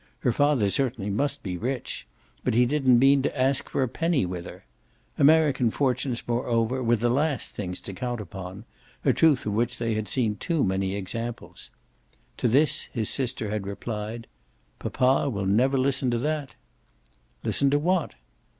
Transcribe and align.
Her 0.21 0.31
father 0.31 0.71
certainly 0.71 1.11
must 1.11 1.43
be 1.43 1.57
rich, 1.57 2.07
but 2.43 2.55
he 2.55 2.65
didn't 2.65 2.97
mean 2.97 3.21
to 3.21 3.39
ask 3.39 3.69
for 3.69 3.83
a 3.83 3.87
penny 3.87 4.25
with 4.25 4.45
her. 4.47 4.65
American 5.19 5.69
fortunes 5.69 6.23
moreover 6.27 6.81
were 6.81 6.95
the 6.95 7.07
last 7.07 7.53
things 7.53 7.79
to 7.81 7.93
count 7.93 8.19
upon; 8.19 8.65
a 9.05 9.13
truth 9.13 9.45
of 9.45 9.53
which 9.53 9.77
they 9.77 9.93
had 9.93 10.07
seen 10.07 10.37
too 10.37 10.63
many 10.63 10.95
examples. 10.95 11.69
To 12.37 12.47
this 12.47 12.85
his 12.85 13.11
sister 13.11 13.51
had 13.51 13.67
replied: 13.67 14.25
"Papa 14.79 15.29
will 15.29 15.45
never 15.45 15.77
listen 15.77 16.09
to 16.09 16.17
that." 16.17 16.55
"Listen 17.43 17.69
to 17.69 17.77
what?" 17.77 18.15